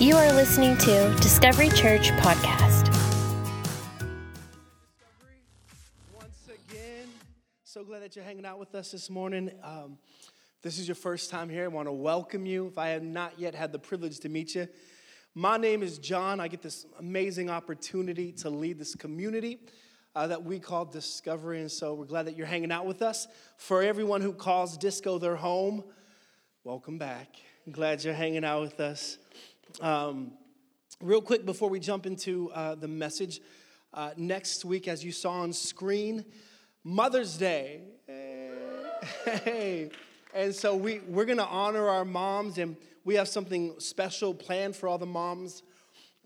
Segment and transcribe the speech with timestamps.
[0.00, 2.88] You are listening to Discovery Church Podcast.
[6.14, 7.06] Once again,
[7.64, 9.50] so glad that you're hanging out with us this morning.
[9.62, 9.98] Um,
[10.62, 11.64] this is your first time here.
[11.64, 12.66] I want to welcome you.
[12.66, 14.68] If I have not yet had the privilege to meet you,
[15.34, 16.40] my name is John.
[16.40, 19.58] I get this amazing opportunity to lead this community
[20.16, 23.28] uh, that we call Discovery, and so we're glad that you're hanging out with us.
[23.58, 25.84] For everyone who calls Disco their home,
[26.64, 27.36] welcome back.
[27.70, 29.18] glad you're hanging out with us.
[29.80, 30.32] Um,
[31.00, 33.40] real quick before we jump into uh, the message,
[33.92, 36.24] uh, next week, as you saw on screen,
[36.84, 37.82] Mother's Day.
[39.24, 39.90] Hey.
[40.32, 44.76] And so we, we're going to honor our moms, and we have something special planned
[44.76, 45.64] for all the moms.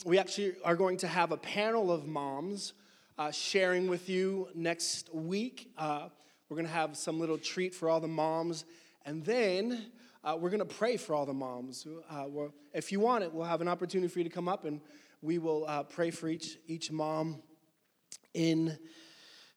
[0.04, 2.74] We actually are going to have a panel of moms
[3.16, 5.72] uh, sharing with you next week.
[5.78, 6.10] Uh,
[6.50, 8.66] we're going to have some little treat for all the moms.
[9.06, 9.86] And then
[10.24, 11.86] uh, we're going to pray for all the moms.
[12.10, 12.24] Uh,
[12.72, 14.80] if you want it, we'll have an opportunity for you to come up and
[15.20, 17.42] we will uh, pray for each, each mom
[18.32, 18.76] in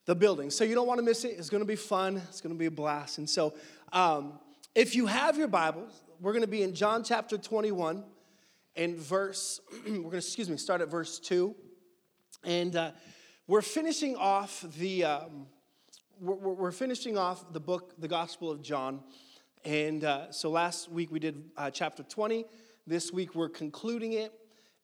[0.06, 0.50] the building.
[0.50, 1.36] So you don't want to miss it.
[1.38, 3.18] It's going to be fun, it's going to be a blast.
[3.18, 3.54] And so
[3.94, 4.40] um,
[4.76, 8.04] if you have your Bibles, we're going to be in John chapter 21
[8.76, 11.56] and verse, we're going to, excuse me, start at verse 2.
[12.44, 12.92] And uh,
[13.48, 15.48] we're finishing off the, um,
[16.20, 19.02] we're, we're finishing off the book, the Gospel of John.
[19.68, 22.46] And uh, so last week we did uh, chapter 20.
[22.88, 24.32] This week we're concluding it,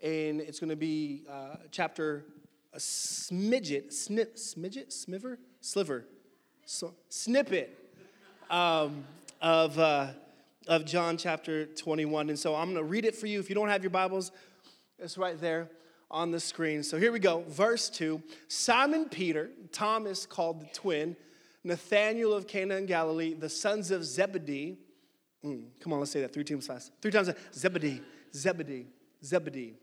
[0.04, 2.26] and it's going to be uh, chapter
[2.74, 6.04] a smidget, snip, smidget, smiver, sliver,
[6.66, 7.80] so, snippet
[8.50, 9.06] um,
[9.42, 10.08] of, uh,
[10.68, 12.28] of John chapter 21.
[12.28, 13.40] And so I'm going to read it for you.
[13.40, 14.34] If you don't have your Bibles,
[15.00, 15.70] it's right there
[16.12, 16.84] on the screen.
[16.84, 17.46] So here we go.
[17.48, 21.16] Verse 2 Simon Peter, Thomas called the twin,
[21.64, 24.78] Nathanael of Cana in Galilee, the sons of Zebedee.
[25.44, 26.92] Mm, come on, let's say that three times fast.
[27.02, 27.30] Three times.
[27.54, 28.02] Zebedee,
[28.34, 28.88] Zebedee,
[29.24, 29.74] Zebedee,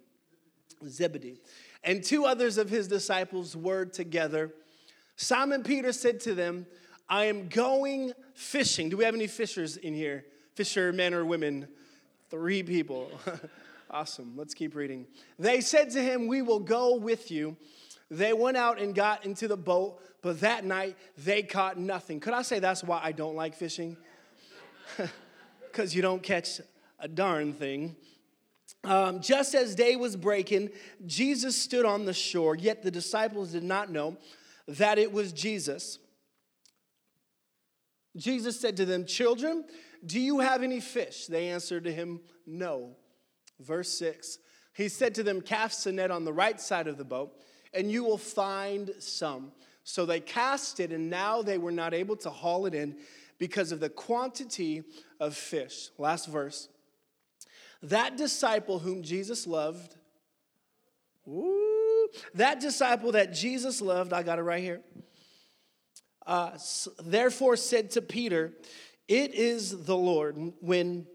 [0.86, 1.38] Zebedee.
[1.82, 4.52] And two others of his disciples were together.
[5.16, 6.66] Simon Peter said to them,
[7.08, 8.88] I am going fishing.
[8.88, 10.24] Do we have any fishers in here?
[10.54, 11.68] Fisher men or women?
[12.30, 13.10] Three people.
[13.90, 14.34] awesome.
[14.36, 15.06] Let's keep reading.
[15.38, 17.56] They said to him, We will go with you.
[18.10, 22.20] They went out and got into the boat but that night they caught nothing.
[22.20, 23.96] Could I say that's why I don't like fishing?
[25.70, 26.60] Because you don't catch
[26.98, 27.94] a darn thing.
[28.82, 30.70] Um, just as day was breaking,
[31.06, 34.16] Jesus stood on the shore, yet the disciples did not know
[34.66, 36.00] that it was Jesus.
[38.16, 39.64] Jesus said to them, Children,
[40.04, 41.26] do you have any fish?
[41.26, 42.96] They answered to him, No.
[43.60, 44.38] Verse 6
[44.74, 47.40] He said to them, Cast a net on the right side of the boat,
[47.72, 49.52] and you will find some.
[49.84, 52.96] So they cast it, and now they were not able to haul it in
[53.38, 54.82] because of the quantity
[55.18, 55.90] of fish.
[55.98, 56.68] Last verse.
[57.82, 59.96] That disciple whom Jesus loved,
[61.26, 64.82] ooh, that disciple that Jesus loved, I got it right here,
[66.26, 66.50] uh,
[67.02, 68.52] therefore said to Peter,
[69.08, 70.52] It is the Lord.
[70.60, 71.06] When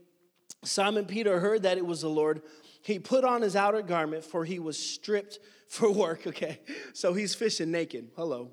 [0.63, 2.41] Simon Peter heard that it was the Lord,
[2.81, 6.59] he put on his outer garment, for he was stripped for work, okay?
[6.93, 8.09] So he's fishing naked.
[8.15, 8.51] Hello.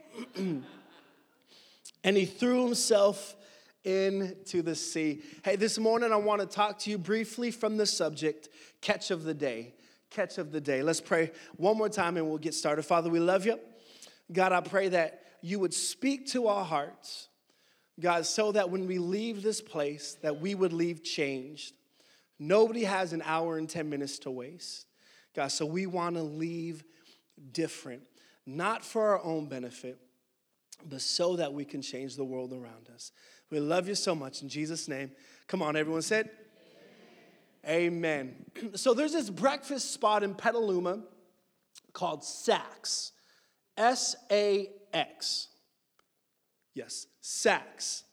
[0.36, 0.64] and
[2.04, 3.36] he threw himself
[3.84, 5.22] into the sea.
[5.44, 8.48] Hey, this morning I want to talk to you briefly from the subject
[8.80, 9.74] catch of the day.
[10.10, 10.82] Catch of the day.
[10.82, 12.82] Let's pray one more time and we'll get started.
[12.82, 13.58] Father, we love you.
[14.30, 17.28] God, I pray that you would speak to our hearts.
[17.98, 21.74] God, so that when we leave this place, that we would leave changed.
[22.38, 24.86] Nobody has an hour and 10 minutes to waste.
[25.34, 26.84] God, so we want to leave
[27.52, 28.02] different,
[28.46, 29.98] not for our own benefit,
[30.88, 33.12] but so that we can change the world around us.
[33.50, 35.10] We love you so much in Jesus' name.
[35.46, 36.30] Come on, everyone said,
[37.66, 38.34] Amen.
[38.54, 38.70] Amen.
[38.76, 41.00] So there's this breakfast spot in Petaluma
[41.92, 43.12] called Sax.
[43.76, 45.48] S A X.
[46.74, 48.04] Yes, Sax.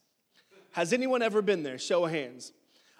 [0.71, 1.77] Has anyone ever been there?
[1.77, 2.51] Show of hands.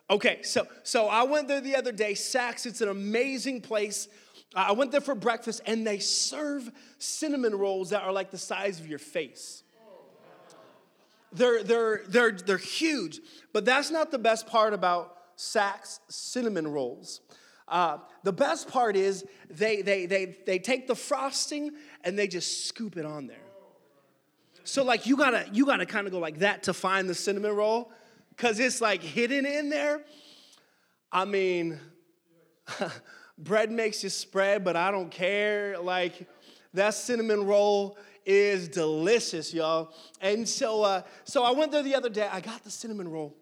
[0.10, 2.16] Okay, so so I went there the other day.
[2.16, 4.08] Sax, it's an amazing place.
[4.56, 8.80] I went there for breakfast and they serve cinnamon rolls that are like the size
[8.80, 9.64] of your face.
[11.32, 13.20] They're, they're, they're, they're huge,
[13.54, 17.22] but that's not the best part about Sax cinnamon rolls.
[17.68, 21.72] Uh, the best part is they, they, they, they take the frosting
[22.04, 23.38] and they just scoop it on there.
[24.64, 27.56] So like you gotta you gotta kind of go like that to find the cinnamon
[27.56, 27.92] roll
[28.40, 30.00] because it's like hidden in there.
[31.12, 31.78] I mean,
[33.38, 35.78] bread makes you spread, but I don't care.
[35.78, 36.26] Like,
[36.74, 39.94] that cinnamon roll is delicious, y'all.
[40.22, 42.30] And so, uh, so I went there the other day.
[42.32, 43.36] I got the cinnamon roll.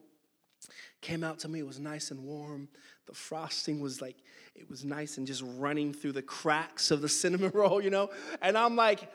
[1.01, 2.67] Came out to me, it was nice and warm.
[3.05, 4.15] the frosting was like,
[4.55, 8.09] it was nice and just running through the cracks of the cinnamon roll, you know?
[8.41, 9.11] And I'm like,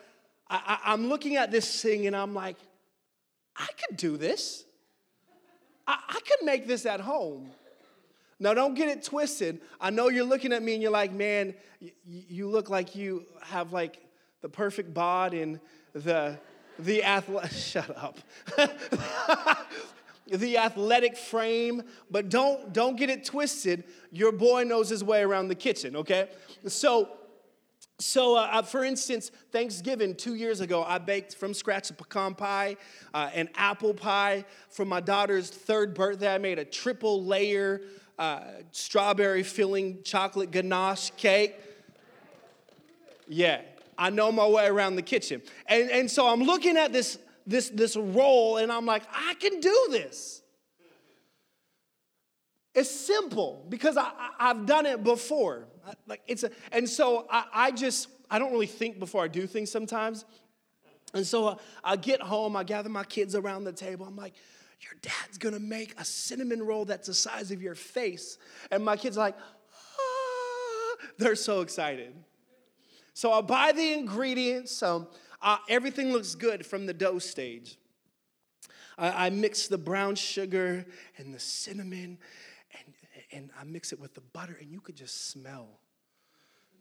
[0.48, 2.56] I, am looking at this thing and I'm like,
[3.56, 4.64] I could do this.
[5.86, 7.50] I, I could make this at home.
[8.38, 9.60] Now, don't get it twisted.
[9.80, 13.24] I know you're looking at me and you're like, man, you, you look like you
[13.40, 14.00] have like
[14.40, 15.60] the perfect bod and
[15.92, 16.38] the
[16.78, 17.52] the athletic.
[17.56, 18.18] Shut up.
[20.26, 23.84] the athletic frame, but don't don't get it twisted.
[24.10, 25.96] Your boy knows his way around the kitchen.
[25.96, 26.28] Okay,
[26.66, 27.08] so.
[28.02, 32.34] So, uh, uh, for instance, Thanksgiving two years ago, I baked from scratch a pecan
[32.34, 32.76] pie,
[33.14, 34.44] uh, an apple pie.
[34.70, 37.80] For my daughter's third birthday, I made a triple layer
[38.18, 38.40] uh,
[38.72, 41.54] strawberry filling chocolate ganache cake.
[43.28, 43.60] Yeah,
[43.96, 45.40] I know my way around the kitchen.
[45.66, 49.60] And, and so I'm looking at this, this, this roll and I'm like, I can
[49.60, 50.41] do this.
[52.74, 55.66] It's simple because I, I, have done it before.
[56.06, 59.46] like it's a, and so I, I just, I don't really think before I do
[59.46, 60.24] things sometimes.
[61.12, 64.06] And so I, I get home, I gather my kids around the table.
[64.06, 64.34] I'm like,
[64.80, 68.38] your dad's gonna make a cinnamon roll that's the size of your face.
[68.70, 70.96] And my kids are like, ah.
[71.18, 72.14] they're so excited.
[73.14, 74.72] So I buy the ingredients.
[74.72, 75.08] So
[75.42, 77.76] uh, everything looks good from the dough stage.
[78.96, 80.86] I, I mix the brown sugar
[81.18, 82.18] and the cinnamon,
[83.32, 85.68] and, I mix it with the butter, and you could just smell.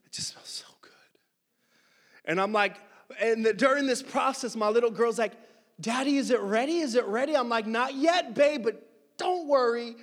[0.06, 0.92] It just smells so good.
[2.26, 2.78] And I'm like,
[3.20, 5.34] and the, during this process, my little girl's like,
[5.80, 6.80] Daddy, is it ready?
[6.80, 7.36] Is it ready?
[7.36, 8.88] I'm like, Not yet, babe, but
[9.18, 9.96] don't worry,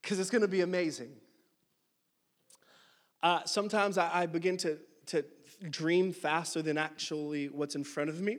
[0.00, 1.10] because it's going to be amazing.
[3.22, 5.24] Uh, sometimes I, I begin to to
[5.70, 8.38] dream faster than actually what's in front of me.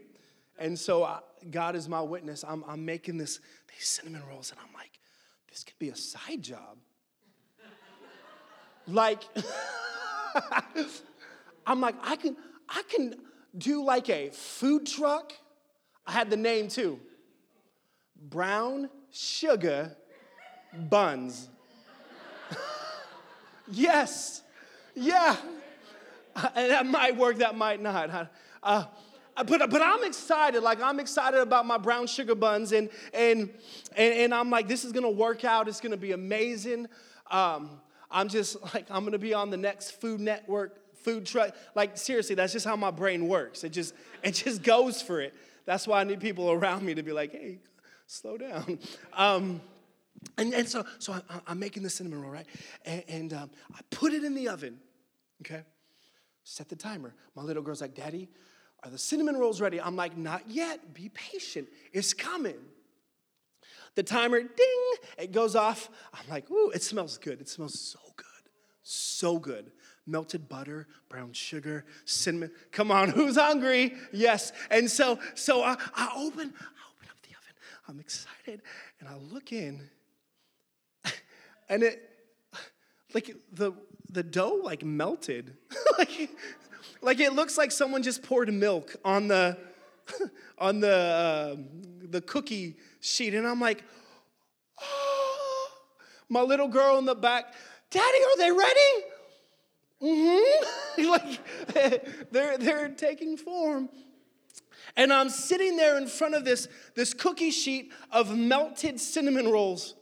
[0.57, 2.43] And so I, God is my witness.
[2.47, 3.39] I'm, I'm making this,
[3.69, 4.99] these cinnamon rolls, and I'm like,
[5.49, 6.77] this could be a side job.
[8.87, 9.23] Like,
[11.65, 12.35] I'm like, I can,
[12.69, 13.15] I can
[13.57, 15.33] do like a food truck.
[16.05, 16.99] I had the name too.
[18.15, 19.95] Brown sugar
[20.89, 21.49] buns.
[23.71, 24.41] yes.
[24.95, 25.35] Yeah.
[26.55, 28.31] And that might work, that might not.
[28.61, 28.85] Uh,
[29.35, 30.61] but, but I'm excited.
[30.61, 32.71] Like, I'm excited about my brown sugar buns.
[32.71, 33.49] And, and,
[33.95, 35.67] and, and I'm like, this is to work out.
[35.67, 36.87] It's to be amazing.
[37.31, 37.81] Um,
[38.13, 41.55] I'm just like, I'm to be on the next Food Network food truck.
[41.75, 43.63] Like, seriously, that's just how my brain works.
[43.63, 43.93] It just,
[44.23, 45.33] it just goes for it.
[45.65, 47.59] That's why I need people around me to be like, hey,
[48.07, 48.79] slow down.
[49.15, 49.61] Um,
[50.37, 52.45] and, and so, so I, am making the cinnamon roll, right?
[52.85, 54.79] And, and um, I put it in the oven,
[55.41, 55.63] okay?
[56.45, 57.13] Set the timer.
[57.35, 58.29] My little girl's like, Daddy,
[58.83, 59.81] are the cinnamon rolls ready?
[59.81, 60.93] I'm like, Not yet.
[60.93, 61.67] Be patient.
[61.91, 62.55] It's coming.
[63.95, 65.89] The timer, ding, it goes off.
[66.13, 67.41] I'm like, Ooh, it smells good.
[67.41, 67.99] It smells so.
[68.83, 69.71] So good.
[70.05, 72.51] Melted butter, brown sugar, cinnamon.
[72.71, 73.93] Come on, who's hungry?
[74.11, 74.51] Yes.
[74.69, 77.55] And so, so I, I open, I open up the oven.
[77.87, 78.61] I'm excited,
[78.99, 79.89] and I look in,
[81.69, 82.09] and it,
[83.13, 83.71] like the
[84.09, 85.55] the dough like melted.
[85.97, 86.29] like,
[87.01, 89.57] like it looks like someone just poured milk on the
[90.57, 91.55] on the uh,
[92.09, 93.83] the cookie sheet, and I'm like,
[94.81, 95.69] oh.
[96.29, 97.53] my little girl in the back,
[97.93, 98.93] Daddy, are they ready?
[100.01, 101.03] Mm-hmm.
[101.09, 103.87] like they're they're taking form.
[104.97, 109.95] And I'm sitting there in front of this, this cookie sheet of melted cinnamon rolls.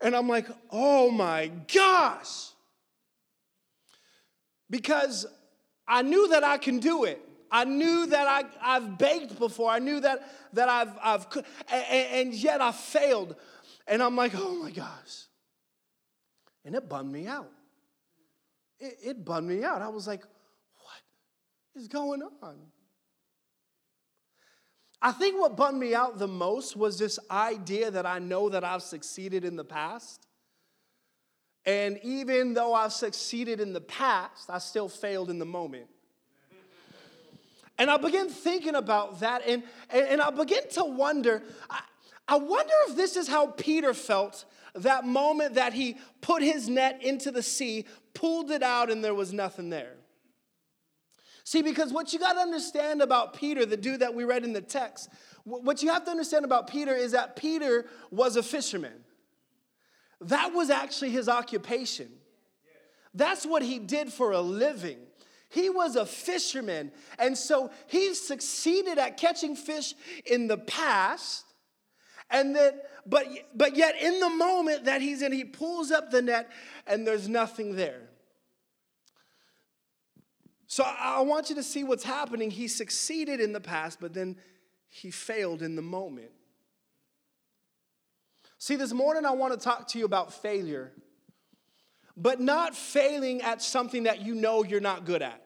[0.00, 2.50] And I'm like, oh my gosh
[4.74, 5.24] because
[5.86, 7.20] I knew that I can do it.
[7.50, 9.70] I knew that I, I've baked before.
[9.70, 11.26] I knew that, that I've, I've
[11.70, 13.36] and, and yet I failed.
[13.86, 15.26] And I'm like, oh my gosh.
[16.64, 17.50] And it bummed me out.
[18.80, 19.82] It, it bummed me out.
[19.82, 21.02] I was like, what
[21.82, 22.56] is going on?
[25.02, 28.64] I think what bummed me out the most was this idea that I know that
[28.64, 30.26] I've succeeded in the past.
[31.66, 35.88] And even though I've succeeded in the past, I still failed in the moment.
[37.76, 41.80] And I began thinking about that, and, and, and I began to wonder I,
[42.26, 44.44] I wonder if this is how Peter felt
[44.74, 49.14] that moment that he put his net into the sea, pulled it out, and there
[49.14, 49.94] was nothing there.
[51.44, 54.52] See, because what you got to understand about Peter, the dude that we read in
[54.52, 55.10] the text,
[55.44, 59.04] what you have to understand about Peter is that Peter was a fisherman.
[60.22, 62.08] That was actually his occupation.
[63.12, 64.98] That's what he did for a living.
[65.50, 66.90] He was a fisherman.
[67.18, 71.43] And so he succeeded at catching fish in the past.
[72.34, 72.72] And then,
[73.06, 76.50] but, but yet in the moment that he's in, he pulls up the net
[76.84, 78.00] and there's nothing there.
[80.66, 82.50] So I want you to see what's happening.
[82.50, 84.36] He succeeded in the past, but then
[84.88, 86.32] he failed in the moment.
[88.58, 90.90] See, this morning I want to talk to you about failure,
[92.16, 95.43] but not failing at something that you know you're not good at.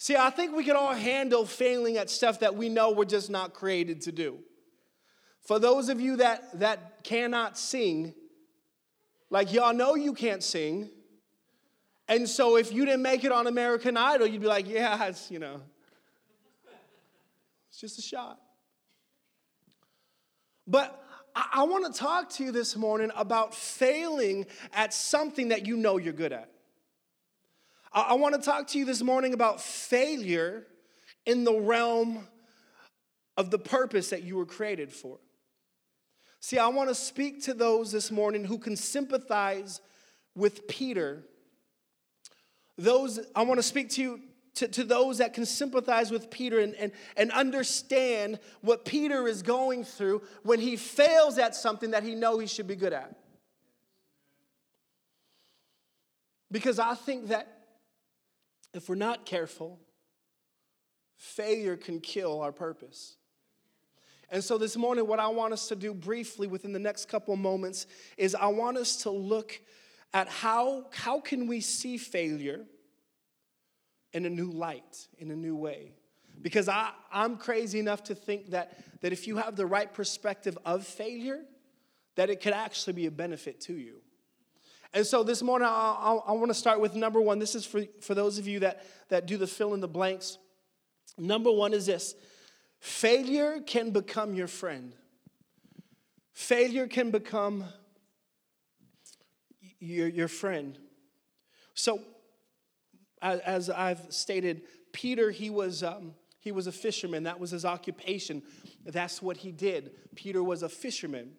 [0.00, 3.30] See, I think we can all handle failing at stuff that we know we're just
[3.30, 4.38] not created to do.
[5.40, 8.14] For those of you that, that cannot sing,
[9.28, 10.88] like y'all know you can't sing.
[12.06, 15.32] And so if you didn't make it on American Idol, you'd be like, yeah, it's,
[15.32, 15.60] you know,
[17.68, 18.38] it's just a shot.
[20.64, 21.02] But
[21.34, 25.76] I, I want to talk to you this morning about failing at something that you
[25.76, 26.50] know you're good at.
[28.00, 30.66] I, want to talk to you this morning about failure
[31.24, 32.26] in the realm
[33.36, 35.18] of the purpose that you were created for.
[36.40, 39.80] See, I want to speak to those this morning who can sympathize
[40.34, 41.24] with Peter.
[42.76, 44.20] Those, I want to speak to you
[44.54, 49.42] to, to those that can sympathize with Peter and, and, and understand what Peter is
[49.42, 53.14] going through when he fails at something that he know he should be good at.
[56.50, 57.57] Because I think that
[58.74, 59.80] if we're not careful,
[61.16, 63.16] failure can kill our purpose.
[64.30, 67.34] And so this morning, what I want us to do briefly within the next couple
[67.36, 69.58] moments is I want us to look
[70.12, 72.66] at how, how can we see failure
[74.12, 75.92] in a new light, in a new way.
[76.40, 80.56] Because I, I'm crazy enough to think that, that if you have the right perspective
[80.64, 81.40] of failure,
[82.14, 84.00] that it could actually be a benefit to you.
[84.94, 87.38] And so this morning, I, I, want to start with number one.
[87.38, 90.38] This is for, for those of you that, that do the fill in the blanks.
[91.18, 92.14] Number one is this
[92.80, 94.94] failure can become your friend.
[96.32, 97.64] Failure can become
[99.78, 100.78] your, your friend.
[101.74, 102.00] So,
[103.20, 107.24] as I've stated, Peter, he was, um, he was a fisherman.
[107.24, 108.42] That was his occupation.
[108.86, 109.90] That's what he did.
[110.14, 111.32] Peter was a fisherman.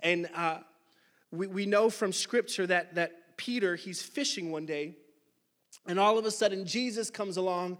[0.00, 0.58] And uh,
[1.36, 4.96] we, we know from scripture that, that Peter, he's fishing one day,
[5.86, 7.78] and all of a sudden Jesus comes along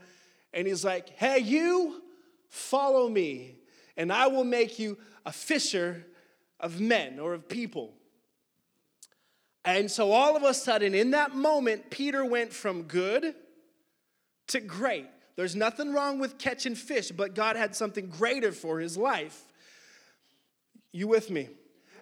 [0.52, 2.02] and he's like, Hey, you,
[2.49, 3.56] follow me,
[3.96, 6.04] and I will make you a fisher
[6.61, 7.94] of men or of people.
[9.64, 13.34] And so all of a sudden, in that moment, Peter went from good
[14.49, 15.06] to great.
[15.37, 19.42] There's nothing wrong with catching fish, but God had something greater for his life.
[20.92, 21.49] You with me?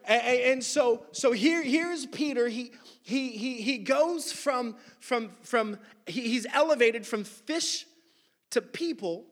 [0.04, 2.48] And, so, so here, here's Peter.
[2.48, 7.86] He, he, he, he goes from, from, from he's elevated from fish
[8.50, 9.24] to people.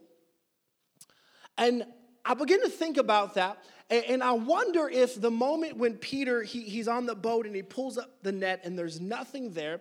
[1.58, 1.84] And
[2.24, 3.58] I begin to think about that.
[3.90, 7.62] And I wonder if the moment when Peter, he, he's on the boat and he
[7.62, 9.80] pulls up the net and there's nothing there,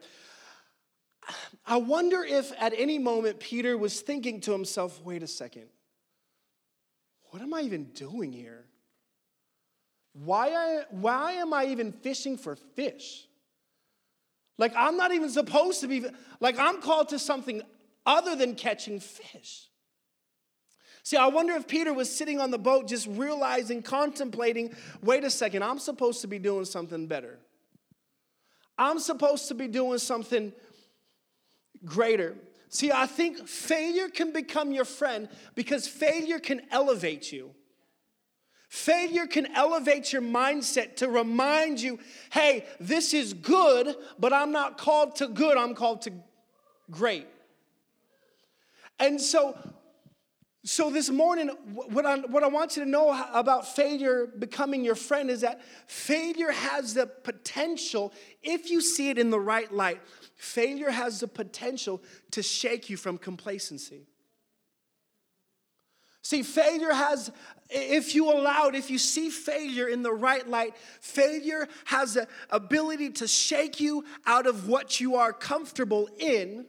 [1.65, 5.67] I wonder if at any moment Peter was thinking to himself, wait a second,
[7.29, 8.65] what am I even doing here?
[10.23, 13.25] Why, I, why am I even fishing for fish?
[14.57, 16.05] Like, I'm not even supposed to be,
[16.41, 17.61] like, I'm called to something
[18.05, 19.69] other than catching fish.
[21.03, 25.29] See, I wonder if Peter was sitting on the boat just realizing, contemplating, wait a
[25.29, 27.39] second, I'm supposed to be doing something better.
[28.77, 30.51] I'm supposed to be doing something
[31.85, 32.35] greater.
[32.67, 37.55] See, I think failure can become your friend because failure can elevate you.
[38.69, 41.97] Failure can elevate your mindset to remind you
[42.31, 46.13] hey, this is good, but I'm not called to good, I'm called to
[46.91, 47.27] great.
[48.99, 49.57] And so,
[50.63, 54.93] so, this morning, what I, what I want you to know about failure becoming your
[54.93, 59.99] friend is that failure has the potential, if you see it in the right light,
[60.35, 64.05] failure has the potential to shake you from complacency.
[66.29, 67.31] See, failure has,
[67.71, 72.27] if you allow it, if you see failure in the right light, failure has the
[72.51, 76.67] ability to shake you out of what you are comfortable in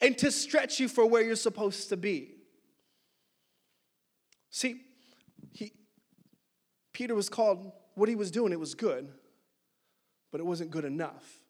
[0.00, 2.36] and to stretch you for where you're supposed to be.
[4.50, 4.80] See,
[5.50, 5.72] he,
[6.92, 9.08] Peter was called, what he was doing, it was good,
[10.30, 11.40] but it wasn't good enough.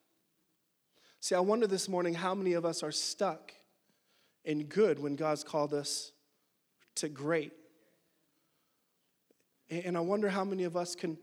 [1.19, 3.53] See, I wonder this morning how many of us are stuck
[4.43, 6.11] in good when God's called us
[6.97, 7.53] to great.
[9.69, 11.17] And I wonder how many of us can,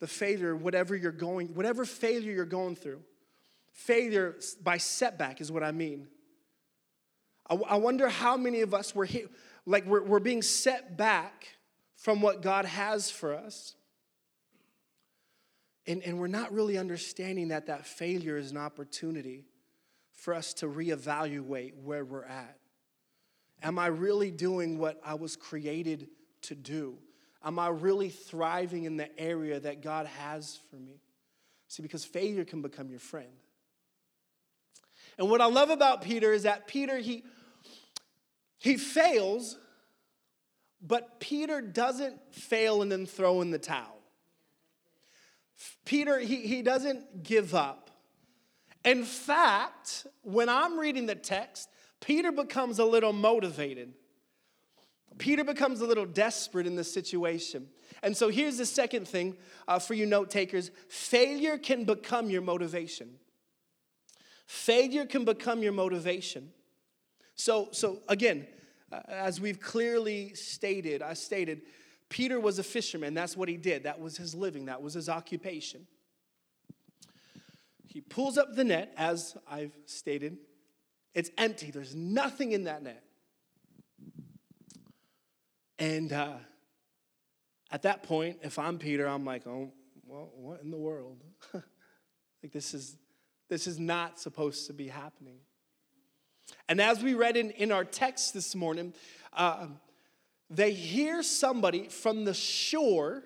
[0.00, 3.00] the failure, whatever you're going, whatever failure you're going through,
[3.72, 6.06] failure by setback is what I mean.
[7.48, 9.30] I, I wonder how many of us were hit,
[9.66, 11.48] like we're, we're being set back
[11.96, 13.74] from what God has for us.
[15.86, 19.44] And, and we're not really understanding that that failure is an opportunity
[20.12, 22.56] for us to reevaluate where we're at.
[23.64, 26.08] Am I really doing what I was created
[26.42, 26.98] to do?
[27.42, 31.00] Am I really thriving in the area that God has for me?
[31.68, 33.32] See, because failure can become your friend.
[35.18, 37.24] And what I love about Peter is that Peter, he,
[38.58, 39.56] he fails,
[40.82, 43.98] but Peter doesn't fail and then throw in the towel.
[45.86, 47.90] Peter, he, he doesn't give up.
[48.84, 51.70] In fact, when I'm reading the text,
[52.04, 53.94] Peter becomes a little motivated.
[55.16, 57.66] Peter becomes a little desperate in the situation.
[58.02, 62.42] And so here's the second thing uh, for you note takers failure can become your
[62.42, 63.14] motivation.
[64.44, 66.50] Failure can become your motivation.
[67.36, 68.46] So, so again,
[68.92, 71.62] uh, as we've clearly stated, I stated,
[72.10, 73.14] Peter was a fisherman.
[73.14, 73.84] That's what he did.
[73.84, 75.86] That was his living, that was his occupation.
[77.86, 80.36] He pulls up the net, as I've stated.
[81.14, 83.02] It's empty, there's nothing in that net.
[85.78, 86.34] And uh,
[87.70, 89.72] at that point, if I'm Peter, I'm like, oh,
[90.06, 91.22] well, what in the world?
[91.54, 92.96] like, this is,
[93.48, 95.38] this is not supposed to be happening.
[96.68, 98.94] And as we read in, in our text this morning,
[99.32, 99.66] uh,
[100.50, 103.24] they hear somebody from the shore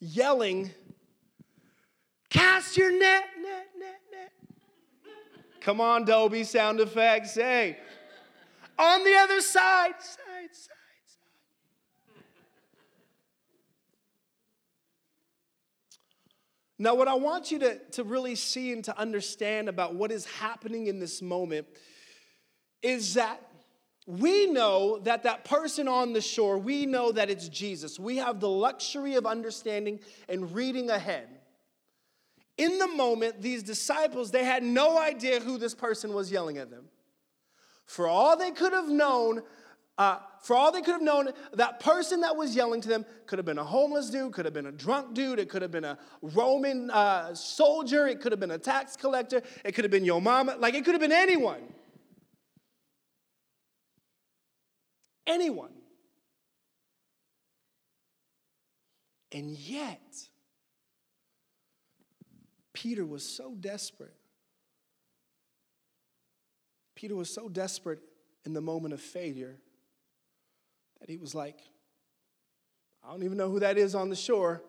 [0.00, 0.70] yelling,
[2.30, 4.32] Cast your net, net, net, net.
[5.64, 7.36] Come on, Dolby sound effects.
[7.36, 7.78] Hey,
[8.78, 10.74] on the other side, side, side.
[16.78, 20.26] Now, what I want you to, to really see and to understand about what is
[20.26, 21.66] happening in this moment
[22.82, 23.40] is that
[24.06, 27.98] we know that that person on the shore, we know that it's Jesus.
[27.98, 31.28] We have the luxury of understanding and reading ahead.
[32.56, 36.70] In the moment, these disciples, they had no idea who this person was yelling at
[36.70, 36.84] them.
[37.86, 39.42] For all they could have known,
[39.98, 43.38] uh, for all they could have known, that person that was yelling to them could
[43.38, 45.84] have been a homeless dude, could have been a drunk dude, it could have been
[45.84, 50.04] a Roman uh, soldier, it could have been a tax collector, it could have been
[50.04, 51.62] your mama, like it could have been anyone.
[55.26, 55.72] Anyone.
[59.32, 60.28] And yet,
[62.84, 64.12] Peter was so desperate.
[66.94, 68.00] Peter was so desperate
[68.44, 69.56] in the moment of failure
[71.00, 71.60] that he was like,
[73.02, 74.62] I don't even know who that is on the shore,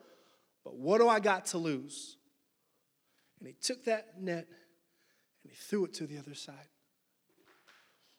[0.63, 2.15] but what do I got to lose?
[3.39, 4.47] And he took that net
[5.43, 6.69] and he threw it to the other side.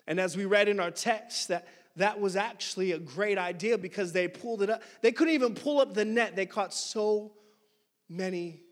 [0.06, 4.12] And as we read in our text, that, that was actually a great idea because
[4.12, 4.82] they pulled it up.
[5.00, 7.32] They couldn't even pull up the net, they caught so
[8.10, 8.65] many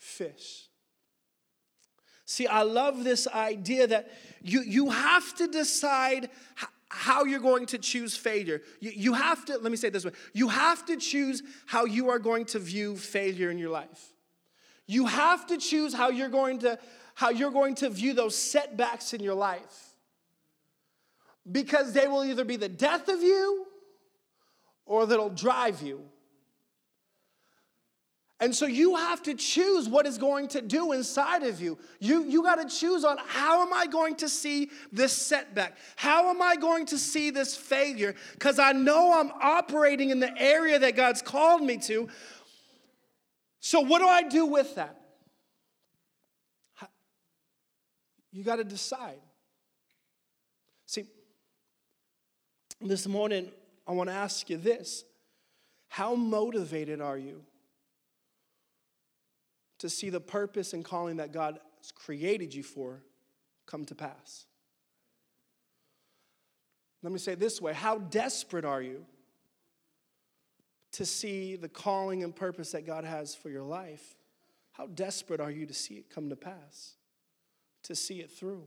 [0.00, 0.68] fish.
[2.24, 4.10] See, I love this idea that
[4.42, 6.30] you, you have to decide
[6.88, 8.62] how you're going to choose failure.
[8.80, 11.84] You, you have to, let me say it this way you have to choose how
[11.84, 14.12] you are going to view failure in your life.
[14.86, 16.78] You have to choose how you're going to
[17.14, 19.94] how you're going to view those setbacks in your life.
[21.50, 23.66] Because they will either be the death of you
[24.86, 26.04] or that'll drive you.
[28.40, 31.78] And so you have to choose what is going to do inside of you.
[31.98, 35.76] You, you got to choose on how am I going to see this setback?
[35.96, 38.14] How am I going to see this failure?
[38.32, 42.08] Because I know I'm operating in the area that God's called me to.
[43.60, 44.96] So, what do I do with that?
[48.32, 49.20] You got to decide.
[50.86, 51.04] See,
[52.80, 53.50] this morning,
[53.86, 55.04] I want to ask you this
[55.88, 57.42] How motivated are you?
[59.80, 63.02] To see the purpose and calling that God has created you for
[63.66, 64.46] come to pass.
[67.02, 69.04] Let me say it this way How desperate are you
[70.92, 74.16] to see the calling and purpose that God has for your life?
[74.72, 76.94] How desperate are you to see it come to pass,
[77.84, 78.66] to see it through?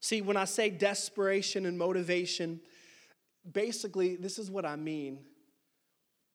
[0.00, 2.60] See, when I say desperation and motivation,
[3.50, 5.20] basically, this is what I mean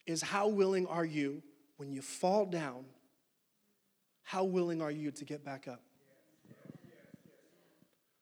[0.06, 1.42] is how willing are you
[1.78, 2.86] when you fall down
[4.24, 5.82] how willing are you to get back up?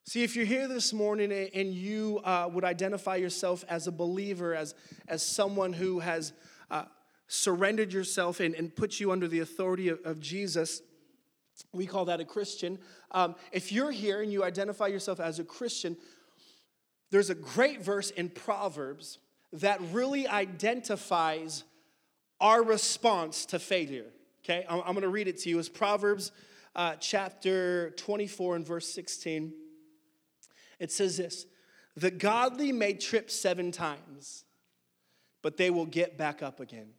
[0.05, 4.53] See, if you're here this morning and you uh, would identify yourself as a believer,
[4.53, 4.75] as,
[5.07, 6.33] as someone who has
[6.69, 6.83] uh,
[7.27, 10.81] surrendered yourself and, and put you under the authority of, of Jesus,
[11.71, 12.77] we call that a Christian.
[13.11, 15.95] Um, if you're here and you identify yourself as a Christian,
[17.11, 19.19] there's a great verse in Proverbs
[19.53, 21.63] that really identifies
[22.39, 24.07] our response to failure.
[24.43, 25.59] Okay, I'm, I'm going to read it to you.
[25.59, 26.31] It's Proverbs
[26.75, 29.53] uh, chapter 24 and verse 16.
[30.79, 31.45] It says this
[31.95, 34.45] The godly may trip seven times,
[35.43, 36.89] but they will get back up again.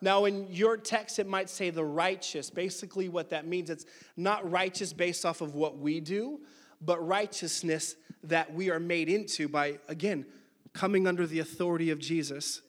[0.00, 2.50] Now, in your text, it might say the righteous.
[2.50, 6.40] Basically, what that means, it's not righteous based off of what we do,
[6.80, 10.26] but righteousness that we are made into by, again,
[10.72, 12.60] coming under the authority of Jesus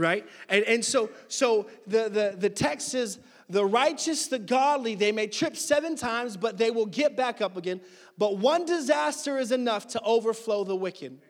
[0.00, 0.26] right?
[0.48, 5.26] And, and so, so the, the, the text says, the righteous, the godly, they may
[5.26, 7.80] trip seven times, but they will get back up again.
[8.16, 11.20] But one disaster is enough to overflow the wicked.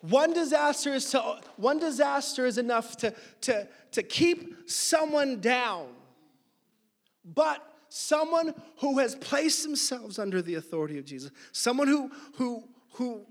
[0.00, 5.88] One disaster is to one disaster is enough to, to, to keep someone down.
[7.22, 13.26] But someone who has placed themselves under the authority of Jesus, someone who who who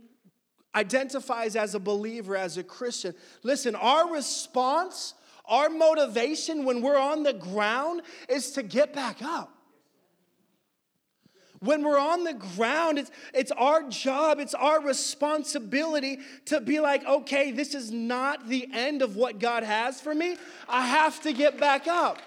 [0.75, 3.15] identifies as a believer, as a Christian.
[3.43, 5.13] Listen, our response,
[5.45, 9.55] our motivation when we're on the ground is to get back up.
[11.62, 17.05] When we're on the ground, it's, it's our job, it's our responsibility to be like,
[17.05, 20.38] okay, this is not the end of what God has for me.
[20.69, 22.21] I have to get back up.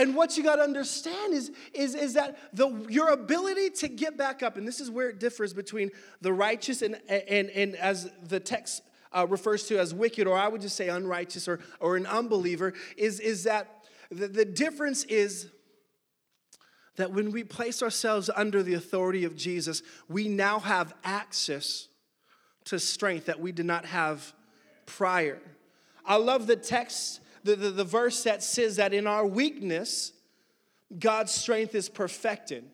[0.00, 4.16] And what you got to understand is, is, is that the, your ability to get
[4.16, 5.90] back up, and this is where it differs between
[6.22, 8.80] the righteous and, and, and as the text
[9.12, 12.72] uh, refers to as wicked, or I would just say unrighteous or, or an unbeliever,
[12.96, 15.50] is, is that the, the difference is
[16.96, 21.88] that when we place ourselves under the authority of Jesus, we now have access
[22.64, 24.32] to strength that we did not have
[24.86, 25.42] prior.
[26.06, 30.12] I love the text the, the, the verse that says that in our weakness,
[30.98, 32.64] God's strength is perfected.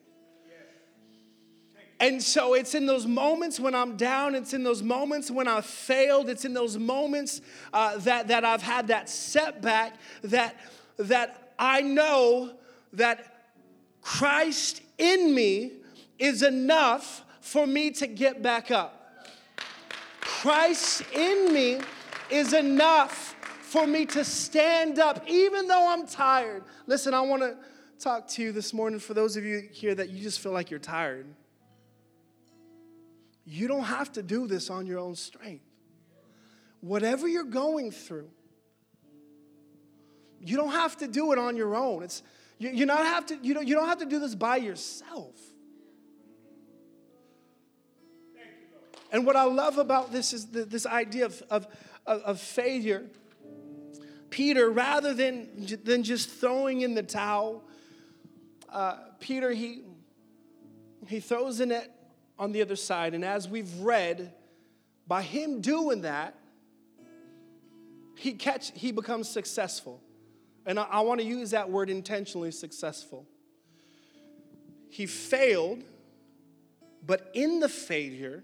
[1.99, 5.65] And so it's in those moments when I'm down, it's in those moments when I've
[5.65, 7.41] failed, it's in those moments
[7.73, 10.55] uh, that, that I've had that setback that,
[10.97, 12.51] that I know
[12.93, 13.33] that
[14.01, 15.71] Christ in me
[16.19, 19.27] is enough for me to get back up.
[20.21, 21.79] Christ in me
[22.29, 23.26] is enough
[23.67, 26.63] for me to stand up, even though I'm tired.
[26.85, 27.57] Listen, I want to
[27.99, 30.71] talk to you this morning for those of you here that you just feel like
[30.71, 31.25] you're tired.
[33.45, 35.65] You don't have to do this on your own strength.
[36.79, 38.29] Whatever you're going through,
[40.39, 42.03] you don't have to do it on your own.
[42.03, 42.23] It's
[42.59, 45.35] you, you not have to you don't, you don't have to do this by yourself.
[49.11, 51.67] And what I love about this is the, this idea of, of,
[52.05, 53.05] of failure
[54.37, 55.47] Peter, rather than,
[55.83, 57.63] than just throwing in the towel,
[58.69, 59.81] uh, Peter, he,
[61.07, 63.15] he throws the net on the other side.
[63.15, 64.31] And as we've read,
[65.07, 66.35] by him doing that,
[68.15, 70.03] he, catch, he becomes successful.
[70.67, 73.25] And I, I want to use that word intentionally successful.
[74.91, 75.83] He failed,
[77.03, 78.43] but in the failure,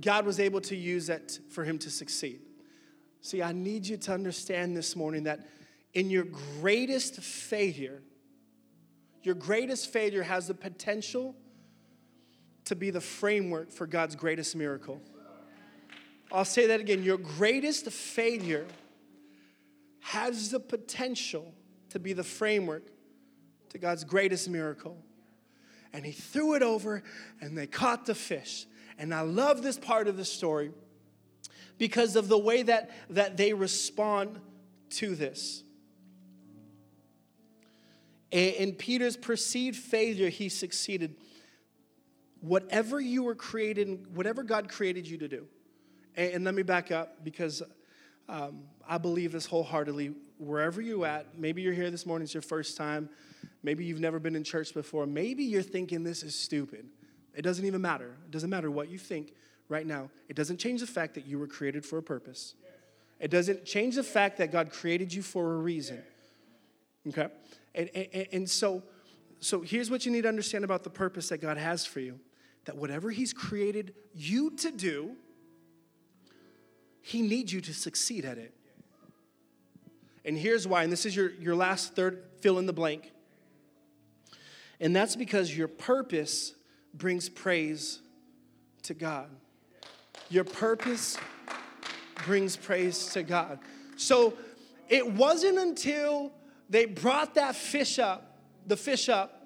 [0.00, 2.40] God was able to use that for him to succeed.
[3.20, 5.46] See, I need you to understand this morning that
[5.94, 6.24] in your
[6.60, 8.02] greatest failure,
[9.22, 11.34] your greatest failure has the potential
[12.66, 15.00] to be the framework for God's greatest miracle.
[16.30, 17.02] I'll say that again.
[17.02, 18.66] Your greatest failure
[20.00, 21.54] has the potential
[21.90, 22.84] to be the framework
[23.70, 24.98] to God's greatest miracle.
[25.92, 27.02] And he threw it over
[27.40, 28.66] and they caught the fish.
[28.98, 30.70] And I love this part of the story
[31.78, 34.40] because of the way that, that they respond
[34.90, 35.62] to this.
[38.30, 41.16] In Peter's perceived failure, he succeeded.
[42.40, 45.46] Whatever you were created, whatever God created you to do,
[46.16, 47.62] and, let me back up because
[48.28, 50.14] um, I believe this wholeheartedly.
[50.38, 53.08] Wherever you're at, maybe you're here this morning, it's your first time,
[53.62, 56.86] maybe you've never been in church before, maybe you're thinking this is stupid.
[57.36, 58.16] It doesn't even matter.
[58.24, 59.34] It doesn't matter what you think
[59.68, 60.10] right now.
[60.28, 62.54] It doesn't change the fact that you were created for a purpose.
[63.20, 66.02] It doesn't change the fact that God created you for a reason.
[67.08, 67.28] Okay?
[67.74, 68.82] And, and, and so,
[69.40, 72.18] so here's what you need to understand about the purpose that God has for you
[72.64, 75.12] that whatever He's created you to do,
[77.00, 78.52] He needs you to succeed at it.
[80.24, 83.12] And here's why, and this is your, your last third fill in the blank.
[84.80, 86.54] And that's because your purpose
[86.96, 88.00] brings praise
[88.84, 89.28] to God.
[90.28, 91.16] Your purpose
[92.24, 93.58] brings praise to God.
[93.96, 94.34] So
[94.88, 96.32] it wasn't until
[96.68, 99.36] they brought that fish up, the fish up,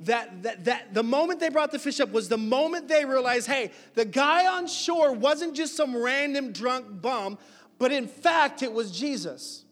[0.00, 3.46] that, that, that the moment they brought the fish up was the moment they realized
[3.46, 7.36] hey, the guy on shore wasn't just some random drunk bum,
[7.78, 9.64] but in fact, it was Jesus.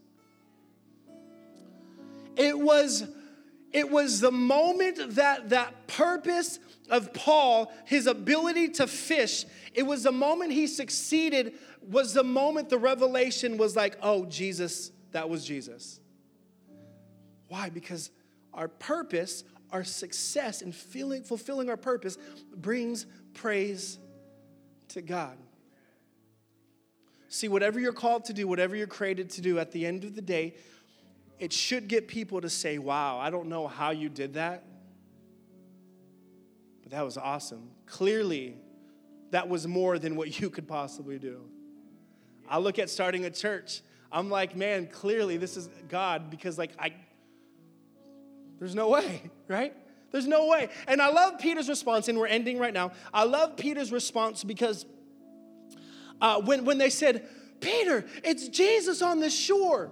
[2.36, 3.06] It was,
[3.72, 10.04] it was the moment that that purpose of Paul, his ability to fish, it was
[10.04, 15.44] the moment he succeeded, was the moment the revelation was like, oh, Jesus, that was
[15.44, 15.98] Jesus.
[17.48, 17.68] Why?
[17.68, 18.10] Because
[18.54, 22.16] our purpose, our success in feeling, fulfilling our purpose
[22.54, 23.98] brings praise
[24.90, 25.36] to God.
[27.28, 30.14] See, whatever you're called to do, whatever you're created to do, at the end of
[30.14, 30.54] the day,
[31.40, 34.64] it should get people to say, Wow, I don't know how you did that,
[36.88, 37.68] but that was awesome.
[37.84, 38.56] Clearly,
[39.30, 41.42] that was more than what you could possibly do.
[42.48, 46.70] I look at starting a church, I'm like, man, clearly this is God because, like,
[46.78, 46.94] I,
[48.58, 49.74] there's no way, right?
[50.12, 50.70] There's no way.
[50.86, 52.92] And I love Peter's response, and we're ending right now.
[53.12, 54.86] I love Peter's response because
[56.22, 57.28] uh, when, when they said,
[57.60, 59.90] Peter, it's Jesus on the shore.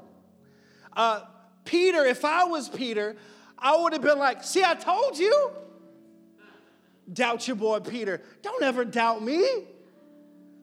[0.95, 1.25] Uh,
[1.67, 3.17] Peter, if I was Peter,
[3.59, 5.51] I would have been like, See, I told you.
[7.13, 8.21] Doubt your boy Peter.
[8.43, 9.45] Don't ever doubt me.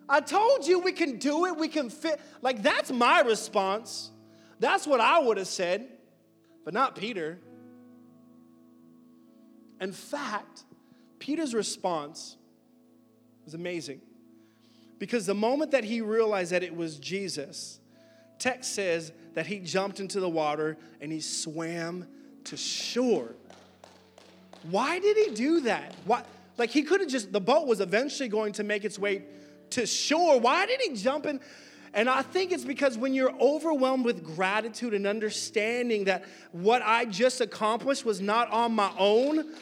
[0.10, 2.20] I told you we can do it, we can fit.
[2.42, 4.12] Like, that's my response.
[4.60, 5.88] That's what I would have said,
[6.66, 7.40] but not Peter.
[9.80, 10.64] In fact,
[11.20, 12.38] Peter's response
[13.46, 14.02] was amazing
[15.00, 17.80] because the moment that he realized that it was Jesus,
[18.40, 22.08] text says that he jumped into the water and he swam
[22.46, 23.36] to shore.
[24.70, 25.94] Why did he do that?
[26.06, 26.24] Why?
[26.58, 29.24] Like he could have just, the boat was eventually going to make its way
[29.72, 30.40] to shore.
[30.40, 31.40] Why did he jump in?
[31.96, 37.06] And I think it's because when you're overwhelmed with gratitude and understanding that what I
[37.06, 39.54] just accomplished was not on my own,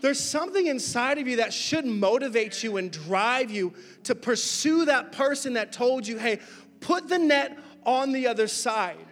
[0.00, 5.12] there's something inside of you that should motivate you and drive you to pursue that
[5.12, 6.40] person that told you, hey,
[6.80, 9.06] put the net on the other side.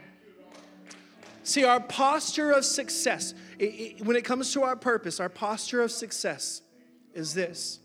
[1.44, 5.82] See, our posture of success, it, it, when it comes to our purpose, our posture
[5.82, 6.62] of success
[7.14, 7.80] is this.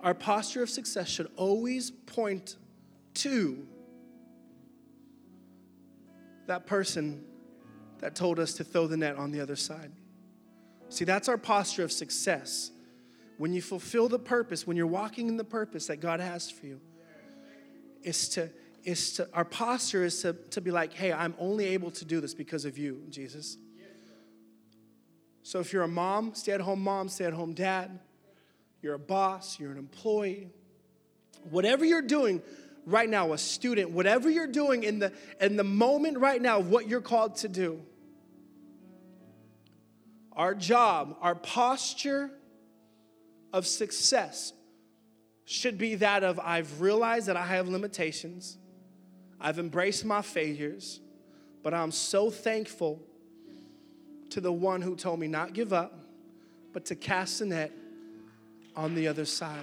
[0.00, 2.56] Our posture of success should always point
[3.14, 3.66] to
[6.46, 7.24] that person
[8.00, 9.92] that told us to throw the net on the other side.
[10.88, 12.72] See, that's our posture of success.
[13.38, 16.66] When you fulfill the purpose, when you're walking in the purpose that God has for
[16.66, 16.80] you,
[18.02, 18.50] is to,
[18.84, 22.20] is to our posture is to, to be like, hey, I'm only able to do
[22.20, 23.56] this because of you, Jesus.
[25.42, 27.98] So if you're a mom, stay at home mom, stay at home dad,
[28.80, 30.48] you're a boss, you're an employee,
[31.50, 32.42] whatever you're doing
[32.86, 36.68] right now, a student, whatever you're doing in the, in the moment right now of
[36.68, 37.80] what you're called to do,
[40.34, 42.30] our job, our posture
[43.52, 44.52] of success
[45.44, 48.56] should be that of I've realized that I have limitations,
[49.44, 51.00] I've embraced my failures,
[51.64, 53.02] but I'm so thankful
[54.30, 55.98] to the one who told me not give up,
[56.72, 57.72] but to cast the net
[58.76, 59.58] on the other side.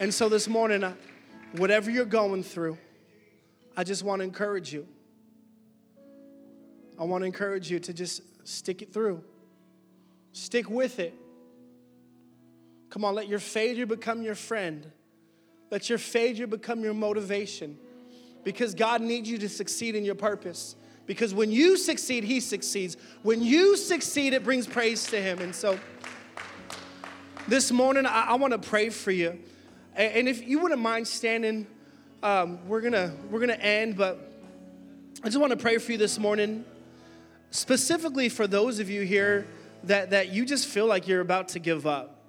[0.00, 0.84] And so this morning,
[1.52, 2.78] whatever you're going through,
[3.76, 4.88] I just want to encourage you.
[6.98, 9.22] I want to encourage you to just stick it through,
[10.32, 11.14] stick with it.
[12.90, 14.90] Come on, let your failure become your friend.
[15.70, 17.78] Let your failure become your motivation
[18.44, 20.76] because God needs you to succeed in your purpose.
[21.06, 22.96] Because when you succeed, He succeeds.
[23.22, 25.40] When you succeed, it brings praise to Him.
[25.40, 25.78] And so
[27.46, 29.38] this morning, I, I want to pray for you.
[29.94, 31.66] And, and, if you wouldn't mind standing,
[32.22, 33.96] um, we're gonna we're gonna end.
[33.96, 34.18] But
[35.22, 36.64] I just want to pray for you this morning,
[37.50, 39.46] specifically for those of you here
[39.84, 42.22] that that you just feel like you're about to give up,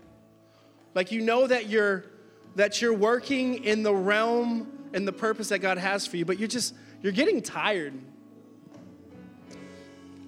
[0.96, 2.06] like you know that you're
[2.56, 6.40] that you're working in the realm and the purpose that God has for you, but
[6.40, 7.94] you're just you're getting tired.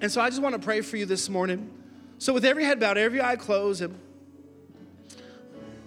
[0.01, 1.69] And so I just want to pray for you this morning.
[2.17, 3.97] So, with every head bowed, every eye closed, and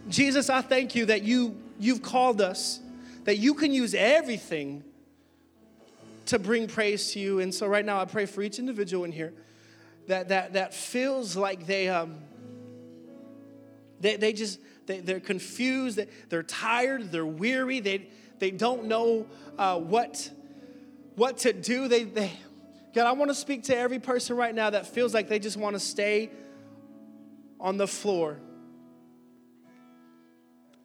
[0.09, 2.81] Jesus, I thank you that you, you've called us,
[3.25, 4.85] that you can use everything
[6.27, 7.41] to bring praise to you.
[7.41, 9.33] And so, right now, I pray for each individual in here
[10.07, 12.19] that, that, that feels like they, um,
[14.01, 19.27] they, they just, they, they're confused, they're tired, they're weary, they, they don't know
[19.59, 20.31] uh, what,
[21.17, 21.89] what to do.
[21.89, 22.33] They, they,
[22.95, 25.57] God, I want to speak to every person right now that feels like they just
[25.57, 26.31] want to stay
[27.59, 28.39] on the floor.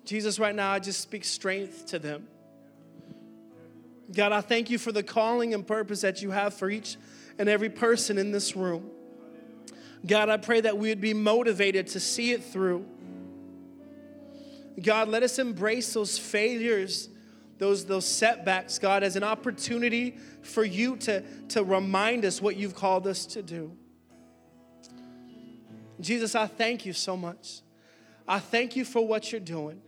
[0.05, 2.27] Jesus, right now, I just speak strength to them.
[4.15, 6.97] God, I thank you for the calling and purpose that you have for each
[7.37, 8.89] and every person in this room.
[10.05, 12.85] God, I pray that we would be motivated to see it through.
[14.81, 17.09] God, let us embrace those failures,
[17.57, 22.75] those, those setbacks, God, as an opportunity for you to, to remind us what you've
[22.75, 23.75] called us to do.
[25.99, 27.61] Jesus, I thank you so much.
[28.27, 29.81] I thank you for what you're doing.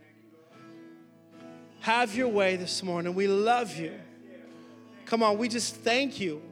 [1.80, 3.14] Have your way this morning.
[3.14, 3.98] We love you.
[5.06, 6.42] Come on, we just thank you.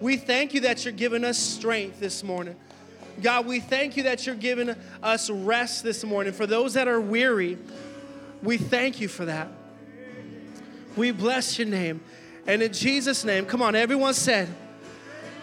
[0.00, 2.56] We thank you that you're giving us strength this morning.
[3.20, 6.32] God, we thank you that you're giving us rest this morning.
[6.32, 7.58] For those that are weary,
[8.42, 9.48] we thank you for that.
[10.96, 12.00] We bless your name.
[12.46, 14.48] And in Jesus' name, come on, everyone said,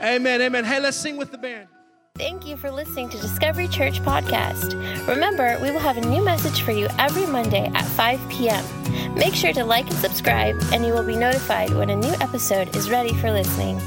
[0.01, 0.63] Amen, amen.
[0.63, 1.67] Hey, let's sing with the band.
[2.17, 4.73] Thank you for listening to Discovery Church Podcast.
[5.07, 8.65] Remember, we will have a new message for you every Monday at 5 p.m.
[9.13, 12.75] Make sure to like and subscribe, and you will be notified when a new episode
[12.75, 13.79] is ready for listening.